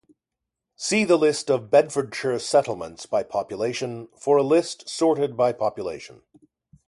[0.77, 6.23] See the List of Bedfordshire settlements by population for a list sorted by population.